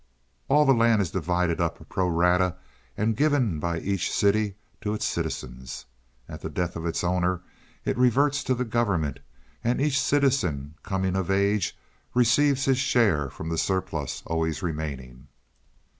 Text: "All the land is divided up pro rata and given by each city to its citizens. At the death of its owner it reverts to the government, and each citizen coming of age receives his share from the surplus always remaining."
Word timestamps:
"All 0.47 0.65
the 0.65 0.73
land 0.73 0.99
is 0.99 1.11
divided 1.11 1.61
up 1.61 1.87
pro 1.87 2.07
rata 2.09 2.55
and 2.97 3.15
given 3.15 3.59
by 3.59 3.79
each 3.79 4.11
city 4.11 4.55
to 4.81 4.95
its 4.95 5.05
citizens. 5.05 5.85
At 6.27 6.41
the 6.41 6.49
death 6.49 6.75
of 6.75 6.87
its 6.87 7.03
owner 7.03 7.41
it 7.85 7.99
reverts 7.99 8.43
to 8.45 8.55
the 8.55 8.65
government, 8.65 9.19
and 9.63 9.79
each 9.79 10.01
citizen 10.01 10.73
coming 10.81 11.15
of 11.15 11.29
age 11.29 11.77
receives 12.15 12.65
his 12.65 12.79
share 12.79 13.29
from 13.29 13.49
the 13.49 13.59
surplus 13.59 14.23
always 14.25 14.63
remaining." 14.63 15.27